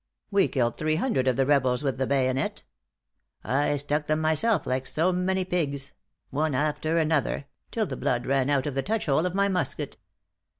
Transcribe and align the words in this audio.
We 0.31 0.47
killed 0.47 0.77
three 0.77 0.95
hundred 0.95 1.27
of 1.27 1.35
the 1.35 1.45
rebels 1.45 1.83
with 1.83 1.99
the 1.99 2.07
bayonet; 2.07 2.63
I 3.43 3.75
stuck 3.77 4.07
them 4.07 4.19
myself 4.19 4.65
like 4.65 4.87
so 4.87 5.11
many 5.11 5.45
pigs 5.45 5.93
one 6.31 6.55
after 6.55 6.97
another 6.97 7.45
till 7.69 7.85
the 7.85 7.97
blood 7.97 8.25
ran 8.25 8.49
out 8.49 8.65
of 8.65 8.73
the 8.73 8.81
touchhole 8.81 9.27
of 9.27 9.35
my 9.35 9.47
musket." 9.47 9.97